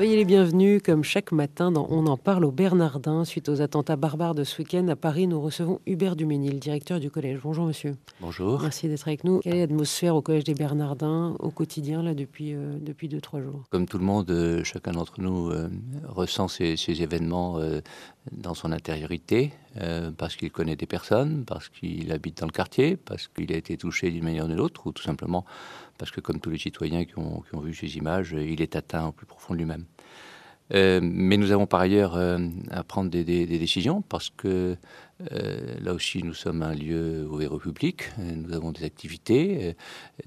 [0.00, 3.26] Soyez les bienvenus, comme chaque matin, dans On en parle au Bernardin.
[3.26, 7.10] Suite aux attentats barbares de ce week-end à Paris, nous recevons Hubert Duménil, directeur du
[7.10, 7.40] collège.
[7.42, 7.96] Bonjour monsieur.
[8.18, 8.62] Bonjour.
[8.62, 9.40] Merci d'être avec nous.
[9.40, 13.42] Quelle est l'atmosphère au collège des Bernardins au quotidien, là, depuis, euh, depuis deux, trois
[13.42, 13.64] jours?
[13.68, 15.68] Comme tout le monde, euh, chacun d'entre nous euh,
[16.08, 17.60] ressent ces, ces événements
[18.32, 19.52] dans son intériorité,
[20.16, 23.76] parce qu'il connaît des personnes, parce qu'il habite dans le quartier, parce qu'il a été
[23.76, 25.44] touché d'une manière ou d'une autre, ou tout simplement
[26.00, 28.74] parce que, comme tous les citoyens qui ont, qui ont vu ces images, il est
[28.74, 29.84] atteint au plus profond de lui-même.
[30.72, 32.38] Euh, mais nous avons par ailleurs euh,
[32.70, 34.76] à prendre des, des- des décisions parce que
[35.32, 39.74] euh, là aussi nous sommes un lieu ouvert au public, nous avons des activités,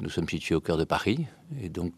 [0.01, 1.25] nous sommes situés au cœur de Paris
[1.61, 1.93] et donc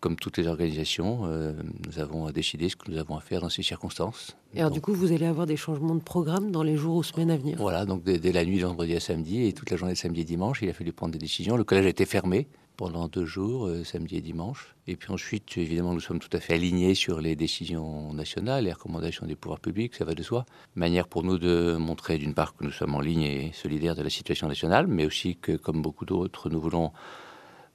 [0.00, 1.54] comme toutes les organisations, euh,
[1.86, 4.36] nous avons à décider ce que nous avons à faire dans ces circonstances.
[4.54, 6.96] Et alors, Donc, du coup, vous allez avoir des changements de programme dans les jours
[6.96, 7.56] ou semaines à venir?
[7.58, 9.98] Voilà, donc dès, dès la nuit de vendredi à samedi et toute la journée de
[9.98, 11.56] samedi et dimanche, il a fallu prendre des décisions.
[11.56, 12.46] Le collège a été fermé
[12.76, 14.74] pendant deux jours, euh, samedi et dimanche.
[14.86, 18.72] Et puis ensuite, évidemment, nous sommes tout à fait alignés sur les décisions nationales, les
[18.72, 20.44] recommandations des pouvoirs publics, ça va de soi.
[20.74, 24.02] Manière pour nous de montrer d'une part que nous sommes en ligne et solidaires de
[24.02, 26.92] la situation nationale, mais aussi que, comme beaucoup d'autres, nous voulons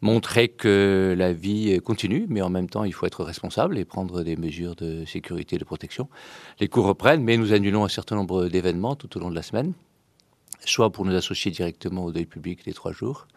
[0.02, 4.24] montrer que la vie continue, mais en même temps, il faut être responsable et prendre
[4.24, 6.10] des mesures de sécurité et de protection.
[6.60, 9.44] Les cours reprennent, mais nous annulons un certain nombre d'événements tout au long de la
[9.44, 9.74] semaine,
[10.66, 13.28] soit pour nous associer directement au deuil public les trois jours,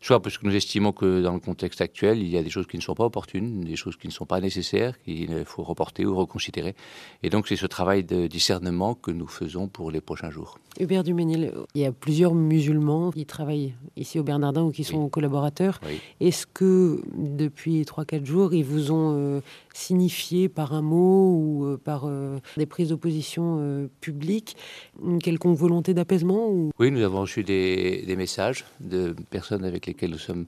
[0.00, 2.66] soit parce que nous estimons que dans le contexte actuel, il y a des choses
[2.66, 6.04] qui ne sont pas opportunes, des choses qui ne sont pas nécessaires, qu'il faut reporter
[6.04, 6.74] ou reconsidérer.
[7.22, 10.58] Et donc, c'est ce travail de discernement que nous faisons pour les prochains jours.
[10.78, 15.08] Hubert Duménil, il y a plusieurs musulmans qui travaillent ici au Bernardin ou qui sont
[15.08, 15.80] collaborateurs.
[15.86, 16.00] Oui.
[16.20, 19.40] Est-ce que depuis 3-4 jours, ils vous ont euh,
[19.76, 24.56] signifié par un mot ou euh, par euh, des prises d'opposition euh, publiques
[25.02, 26.70] une quelconque volonté d'apaisement ou...
[26.78, 30.46] Oui, nous avons reçu des, messages de personnes avec lesquelles nous sommes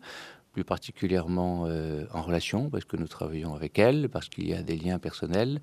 [0.53, 1.69] plus particulièrement
[2.12, 5.61] en relation, parce que nous travaillons avec elles, parce qu'il y a des liens personnels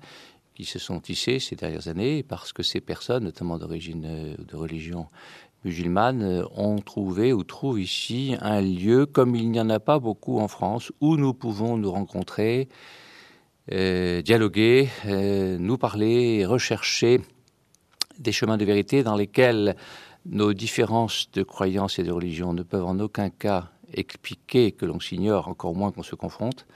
[0.56, 4.56] qui se sont tissés ces dernières années, parce que ces personnes, notamment d'origine euh, de
[4.56, 5.06] religion
[5.64, 10.38] musulmane, ont trouvé ou trouvent ici un lieu, comme il n'y en a pas beaucoup
[10.38, 12.68] en France, où nous pouvons nous rencontrer,
[13.68, 17.20] dialoguer, euh, nous parler, rechercher
[18.18, 19.76] des chemins de vérité dans lesquels
[20.24, 25.00] nos différences de croyances et de religion ne peuvent en aucun cas expliquer que l'on
[25.00, 26.66] s'ignore, encore moins qu'on se confronte,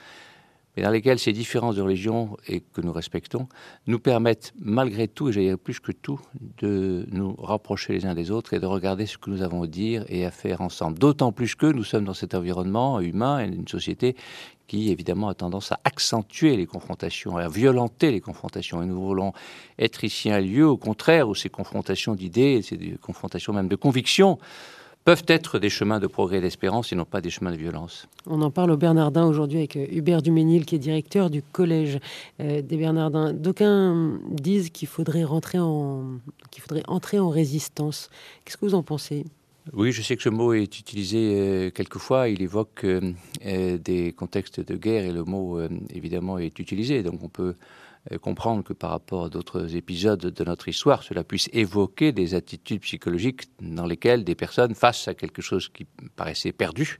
[0.76, 3.48] mais dans lesquels ces différences de religion et que nous respectons
[3.86, 6.20] nous permettent malgré tout, et j'allais dire plus que tout,
[6.58, 9.66] de nous rapprocher les uns des autres et de regarder ce que nous avons à
[9.66, 10.98] dire et à faire ensemble.
[10.98, 14.16] D'autant plus que nous sommes dans cet environnement humain et une société
[14.70, 18.80] qui évidemment a tendance à accentuer les confrontations, à violenter les confrontations.
[18.80, 19.32] Et nous voulons
[19.80, 24.38] être ici un lieu, au contraire, où ces confrontations d'idées, ces confrontations même de convictions,
[25.04, 28.06] peuvent être des chemins de progrès et d'espérance et non pas des chemins de violence.
[28.26, 31.98] On en parle au Bernardin aujourd'hui avec euh, Hubert Duménil, qui est directeur du collège
[32.40, 33.32] euh, des Bernardins.
[33.32, 36.04] D'aucuns disent qu'il faudrait rentrer en,
[36.50, 38.10] qu'il faudrait entrer en résistance.
[38.44, 39.24] Qu'est-ce que vous en pensez?
[39.72, 42.28] Oui, je sais que ce mot est utilisé euh, quelquefois.
[42.28, 45.60] Il évoque euh, des contextes de guerre et le mot,
[45.94, 47.02] évidemment, est utilisé.
[47.02, 47.54] Donc on peut
[48.22, 52.80] comprendre que par rapport à d'autres épisodes de notre histoire, cela puisse évoquer des attitudes
[52.80, 56.98] psychologiques dans lesquelles des personnes, face à quelque chose qui paraissait perdu,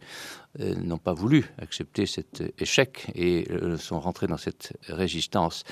[0.59, 5.65] euh, n'ont pas voulu accepter cet échec et euh, sont rentrés dans cette résistance.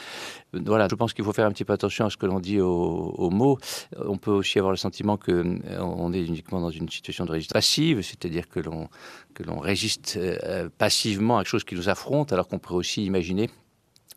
[0.55, 2.41] Euh, Voilà, je pense qu'il faut faire un petit peu attention à ce que l'on
[2.41, 3.59] dit aux, mots.
[3.97, 7.55] On peut aussi avoir le sentiment que euh, est uniquement dans une situation de résistance
[7.55, 8.89] passive, c'est-à-dire que l'on
[9.35, 13.05] que l'on résiste euh, passivement à quelque chose qui nous affronte, alors qu'on pourrait aussi
[13.05, 13.49] imaginer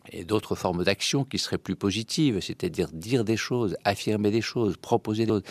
[0.10, 4.78] et d'autres formes d'action qui seraient plus positives, c'est-à-dire dire des choses, affirmer des choses,
[4.78, 5.44] proposer choses.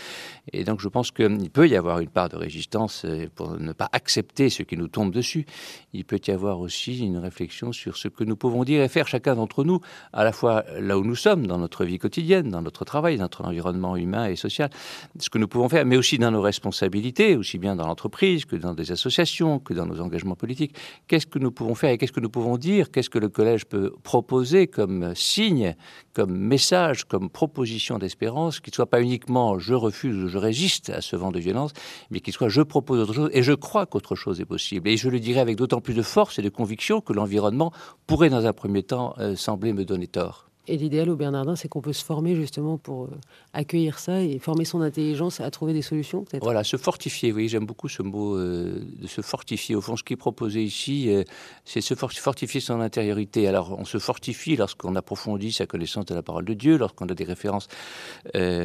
[0.53, 3.73] Et donc je pense qu'il peut y avoir une part de résistance euh, pour ne
[3.73, 5.47] pas accepter ce qui nous tombe dessus.
[5.93, 9.07] Il peut y avoir aussi une réflexion sur ce que nous pouvons dire et faire
[9.07, 9.81] chacun d'entre nous,
[10.13, 13.25] à la fois là où nous sommes, dans notre vie quotidienne, dans notre travail, dans
[13.25, 14.71] notre environnement humain et social,
[15.19, 18.57] ce que nous pouvons faire, mais aussi dans nos responsabilités, aussi bien dans l'entreprise que
[18.57, 20.75] dans des associations, que dans nos engagements politiques.
[21.07, 22.91] Qu'est-ce que nous pouvons faire et qu'est-ce que nous pouvons dire?
[22.91, 24.40] Qu'est-ce que le collège peut proposer
[24.73, 25.75] comme signe,
[26.15, 30.91] comme message, comme proposition d'espérance, qui ne soit pas uniquement je refuse ou je résiste
[30.91, 31.73] à ce vent de violence,
[32.11, 34.89] mais qui soit je propose autre chose et je crois qu'autre chose est possible.
[34.89, 37.73] Et je le dirais avec d'autant plus de force et de conviction que l'environnement
[38.07, 40.50] pourrait dans un premier temps euh, sembler me donner tort.
[40.71, 43.09] Et l'idéal au Bernardin, c'est qu'on peut se former justement pour euh,
[43.53, 46.25] accueillir ça et former son intelligence à trouver des solutions.
[46.41, 47.33] Voilà, se fortifier.
[47.33, 49.75] Oui, j'aime beaucoup ce mot euh, de se fortifier.
[49.75, 51.25] Au fond, ce qui est proposé ici, euh,
[51.65, 53.49] c'est se fortifier son intériorité.
[53.49, 57.15] Alors, on se fortifie lorsqu'on approfondit sa connaissance de la parole de Dieu, lorsqu'on a
[57.15, 57.67] des références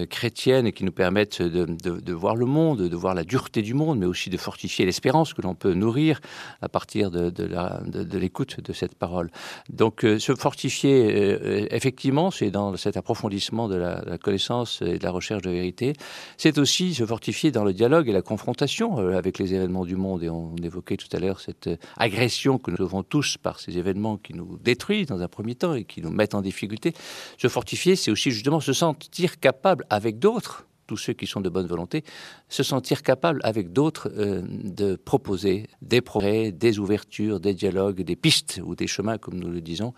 [0.10, 4.06] chrétiennes qui nous permettent de, voir le monde, de voir la dureté du monde, mais
[4.06, 6.19] aussi de fortifier l'espérance que l'on peut nourrir
[6.62, 9.31] à partir de l'écoute de cette parole.
[9.69, 15.12] Donc, se fortifier, effectivement, effectivement, c'est dans cet approfondissement de la, connaissance et de la
[15.12, 15.94] recherche de vérité.
[16.36, 19.95] C'est aussi se fortifier dans le dialogue et la confrontation euh, avec les événements du
[19.95, 20.21] monde.
[20.21, 23.77] Et on évoquait tout à l'heure cette euh, agression que nous avons tous par ces
[23.77, 26.94] événements qui nous détruisent dans un premier temps et qui nous mettent en difficulté.
[27.38, 31.49] Se fortifier, c'est aussi justement se sentir capable avec d'autres tous ceux qui sont de
[31.49, 32.03] bonne volonté,
[32.49, 38.15] se sentir capables avec d'autres euh, de proposer des progrès, des ouvertures, des dialogues, des
[38.15, 39.93] pistes ou des chemins, comme nous le disons,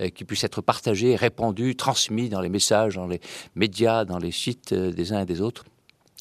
[0.00, 3.20] euh, qui puissent être partagés, répandus, transmis dans les messages, dans les
[3.54, 5.64] médias, dans les sites euh, des uns et des autres.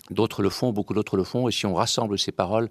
[0.09, 2.69] D'autres le font, beaucoup d'autres le font, et si on rassemble ces paroles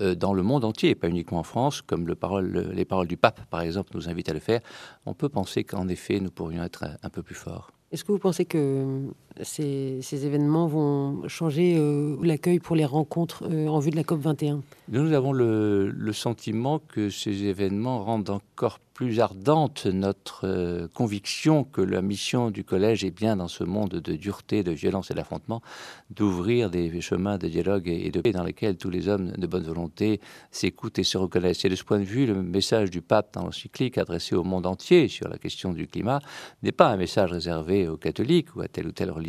[0.00, 3.18] dans le monde entier, et pas uniquement en France, comme le parole, les paroles du
[3.18, 4.60] pape, par exemple, nous invitent à le faire,
[5.04, 7.72] on peut penser qu'en effet, nous pourrions être un peu plus forts.
[7.90, 9.08] Est-ce que vous pensez que
[9.42, 14.20] ces, événements vont changer euh, l'accueil pour les rencontres euh, en vue de la COP
[14.20, 21.62] 21 Nous avons le, sentiment que ces événements rendent encore plus ardente notre euh, conviction
[21.62, 25.14] que la mission du collège est bien dans ce monde de dureté, de violence et
[25.14, 25.62] d'affrontement,
[26.10, 29.62] d'ouvrir des chemins de dialogue et de paix dans lesquels tous les hommes de bonne
[29.62, 30.20] volonté
[30.50, 31.64] s'écoutent et se reconnaissent.
[31.64, 34.66] Et de ce point de vue, le message du pape dans l'encyclique adressé au monde
[34.66, 36.18] entier sur la question du climat
[36.64, 39.27] n'est pas un message réservé aux catholiques ou à telle ou telle religion.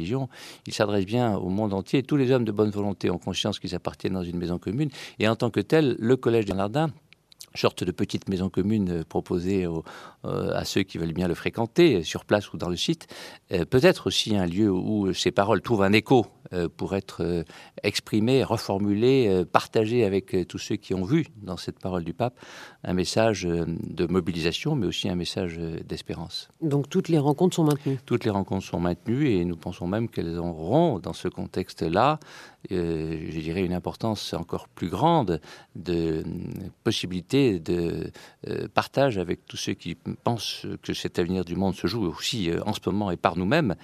[0.67, 2.03] Il s'adresse bien au monde entier.
[2.03, 4.89] Tous les hommes de bonne volonté ont conscience qu'ils appartiennent dans une maison commune.
[5.19, 6.89] Et en tant que tel, le collège de Bernardin
[7.55, 12.03] sorte de petite maison commune euh, proposée euh, à ceux qui veulent bien le fréquenter,
[12.03, 13.07] sur place ou dans le site,
[13.51, 16.27] euh, peut-être aussi un lieu où ces paroles trouvent un écho
[16.77, 17.45] pour être
[17.83, 22.39] exprimées, reformulées, partagées avec tous ceux qui ont vu dans cette parole du pape
[22.83, 26.49] un message de mobilisation, mais aussi un message d'espérance.
[26.61, 27.99] Donc toutes les rencontres sont maintenues?
[28.05, 32.19] Toutes les rencontres sont maintenues et nous pensons même qu'elles auront, dans ce contexte-là,
[32.69, 35.39] je dirais, une importance encore plus grande
[35.75, 36.23] de
[36.83, 38.11] possibilité de
[38.47, 42.49] euh, partage avec tous ceux qui pensent que cet avenir du monde se joue aussi
[42.49, 43.75] euh, en ce moment et par nous-mêmes,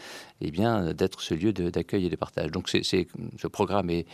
[0.41, 2.51] et eh bien d'être ce lieu d'accueil et de partage.
[2.51, 4.05] Donc ce programme est,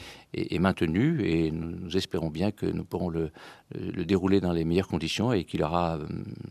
[0.59, 3.31] maintenu et nous, espérons bien que nous pourrons le,
[3.75, 6.05] le, dérouler dans les meilleures conditions et qu'il aura euh,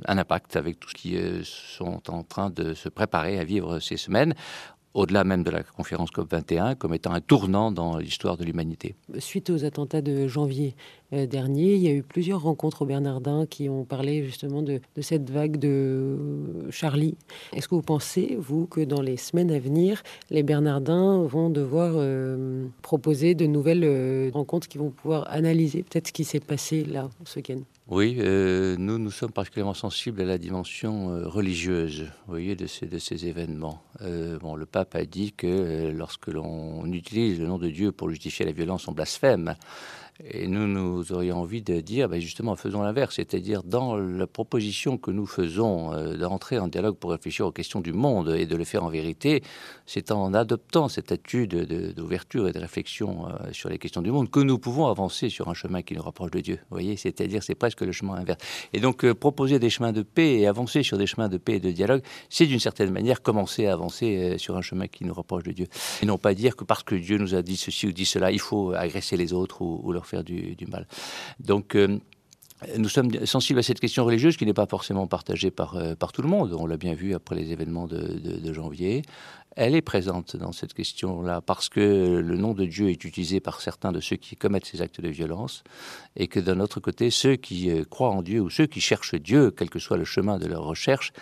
[0.06, 3.96] un impact avec tout ce qui sont en train de se préparer à vivre ces
[3.96, 4.34] semaines
[4.94, 8.94] au-delà même de la conférence COP21, comme étant un tournant dans l'histoire de l'humanité.
[9.18, 10.74] Suite aux attentats de janvier
[11.12, 14.80] euh, dernier, il y a eu plusieurs rencontres au Bernardin qui ont parlé justement de,
[15.00, 16.16] cette vague de
[16.70, 17.16] Charlie.
[17.52, 21.92] Est-ce que vous pensez, vous, que dans les semaines à venir, les Bernardins vont devoir
[21.96, 26.84] euh, proposer de nouvelles euh, rencontres qui vont pouvoir analyser peut-être ce qui s'est passé
[26.84, 27.60] là ce week-end?
[27.90, 32.86] Oui, euh, nous, nous sommes particulièrement sensibles à la dimension euh, religieuse, voyez, de ces,
[32.86, 33.82] de ces événements.
[34.02, 38.08] Euh, bon, le pape a dit que lorsque l'on utilise le nom de Dieu pour
[38.08, 39.56] justifier la violence, on blasphème.
[40.24, 44.98] Et nous, nous aurions envie de dire, ben justement, faisons l'inverse, c'est-à-dire dans la proposition
[44.98, 48.56] que nous faisons euh, d'entrer en dialogue pour réfléchir aux questions du monde et de
[48.56, 49.42] le faire en vérité,
[49.86, 51.54] c'est en adoptant cette attitude
[51.94, 55.48] d'ouverture et de réflexion euh, sur les questions du monde que nous pouvons avancer sur
[55.48, 56.56] un chemin qui nous rapproche de Dieu.
[56.56, 58.40] Vous voyez, c'est-à-dire c'est presque le chemin inverse.
[58.74, 61.54] Et donc euh, proposer des chemins de paix et avancer sur des chemins de paix
[61.54, 65.14] et de dialogue, c'est d'une certaine manière commencer à avancer sur un chemin qui nous
[65.14, 65.66] rapproche de Dieu.
[66.02, 68.30] Et non pas dire que parce que Dieu nous a dit ceci ou dit cela,
[68.30, 70.86] il faut agresser les autres ou, ou leur faire du, mal.
[71.38, 71.98] Donc, euh,
[72.76, 76.12] nous sommes sensibles à cette question religieuse qui n'est pas forcément partagée par, euh, par
[76.12, 76.54] tout le monde.
[76.58, 79.02] On l'a bien vu après les événements de, janvier.
[79.56, 83.60] Elle est présente dans cette question-là parce que le nom de Dieu est utilisé par
[83.60, 85.64] certains de ceux qui commettent ces actes de violence
[86.14, 89.16] et que d'un autre côté, ceux qui euh, croient en Dieu ou ceux qui cherchent
[89.16, 91.12] Dieu, quel que soit le chemin de leur recherche,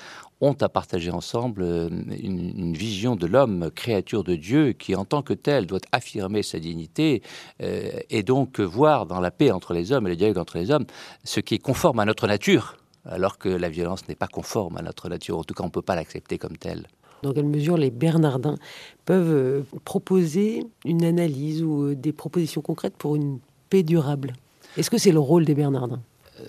[0.42, 5.22] ont à partager ensemble euh, une, vision de l'homme, créature de Dieu, qui en tant
[5.22, 7.22] que tel doit affirmer sa dignité
[7.62, 10.70] euh, et donc voir dans la paix entre les hommes et le dialogue entre les
[10.70, 10.86] hommes
[11.24, 14.82] ce qui est conforme à notre nature, alors que la violence n'est pas conforme à
[14.82, 15.38] notre nature.
[15.38, 16.86] En tout cas, on ne peut pas l'accepter comme telle.
[17.22, 18.56] Dans quelle mesure les Bernardins
[19.04, 23.38] peuvent euh, proposer une analyse ou des propositions concrètes pour une
[23.70, 24.34] paix durable?
[24.76, 26.00] Est-ce que c'est le rôle des Bernardins?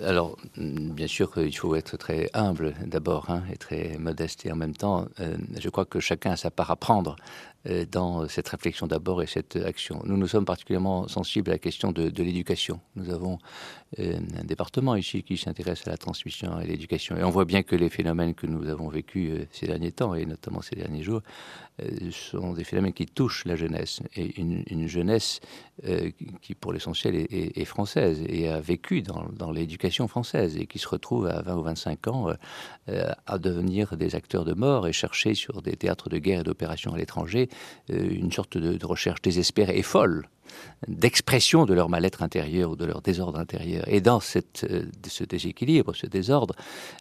[0.03, 4.55] Alors, bien sûr qu'il faut être très humble d'abord hein, et très modeste et en
[4.55, 7.15] même temps, euh, je crois que chacun a sa part à prendre
[7.67, 10.01] euh, dans cette réflexion d'abord et cette action.
[10.05, 12.79] Nous nous sommes particulièrement sensibles à la question de, l'éducation.
[12.96, 13.39] Nous avons
[14.00, 17.46] euh, un département ici qui s'intéresse à la transmission et à l'éducation et on voit
[17.46, 21.03] bien que les phénomènes que nous avons vécus ces derniers temps et notamment ces derniers
[21.03, 21.22] jours
[22.12, 25.39] sont des phénomènes qui touchent la jeunesse et une, jeunesse
[26.41, 31.28] qui pour l'essentiel est, française et a vécu dans l'éducation française et qui se retrouvent
[31.28, 32.28] à 20 ou 25 ans
[32.90, 36.44] euh, à devenir des acteurs de mort et chercher sur des théâtres de guerre et
[36.44, 37.50] d'opérations à l'étranger
[37.90, 40.28] euh, une sorte de recherche désespérée et folle
[40.88, 43.84] d'expression de leur mal-être intérieur ou de leur désordre intérieur.
[43.88, 46.56] Et dans euh, ce déséquilibre, ce désordre,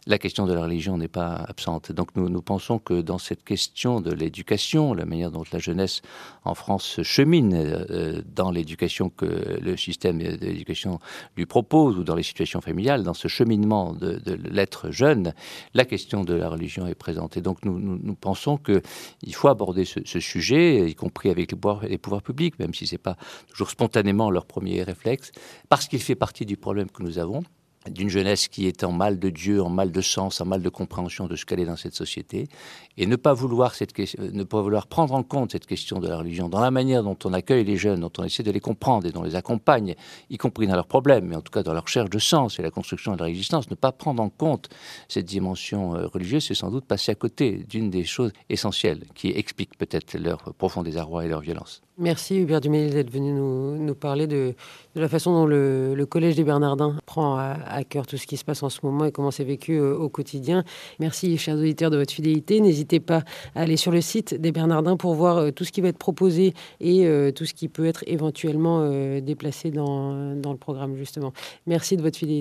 [0.05, 1.91] la question de la religion n'est pas absente.
[1.91, 6.01] Donc nous, pensons que dans cette question de l'éducation, la manière dont la jeunesse
[6.43, 10.99] en France chemine euh, dans l'éducation que le système de l'éducation
[11.37, 14.19] lui propose ou dans les situations familiales, dans ce cheminement de,
[14.51, 15.33] l'être jeune,
[15.73, 17.37] la question de la religion est présente.
[17.37, 21.51] Et donc nous, nous, nous pensons qu'il faut aborder ce, ce, sujet, y compris avec
[21.51, 25.31] les pouvoirs, les pouvoirs publics, même si c'est pas toujours spontanément leur premier réflexe,
[25.69, 27.43] parce qu'il fait partie du problème que nous avons
[27.89, 30.69] d'une jeunesse qui est en mal de Dieu, en mal de sens, en mal de
[30.69, 32.47] compréhension de ce qu'elle est dans cette société,
[32.97, 36.17] et ne pas vouloir cette ne pas vouloir prendre en compte cette question de la
[36.17, 39.07] religion dans la manière dont on accueille les jeunes, dont on essaie de les comprendre
[39.07, 39.95] et dont on les accompagne,
[40.29, 42.61] y compris dans leurs problèmes, mais en tout cas dans leur recherche de sens et
[42.61, 44.69] la construction de leur existence, ne pas prendre en compte
[45.07, 49.29] cette dimension euh, religieuse, c'est sans doute passer à côté d'une des choses essentielles qui
[49.29, 51.81] expliquent peut-être leur profond désarroi et leur violence.
[51.99, 54.55] Merci Hubert Duménil d'être venu nous, parler de,
[54.95, 58.63] la façon dont le, Collège des Bernardins prend à, cœur tout ce qui se passe
[58.63, 60.63] en ce moment et comment c'est vécu euh, au quotidien.
[60.99, 62.59] Merci chers auditeurs de votre fidélité.
[62.61, 63.23] N'hésitez pas
[63.55, 65.97] à aller sur le site des Bernardins pour voir euh, tout ce qui va être
[65.97, 68.89] proposé et euh, tout ce qui peut être éventuellement
[69.21, 71.33] déplacé dans, dans le programme justement.
[71.67, 72.39] Merci de votre fidélité.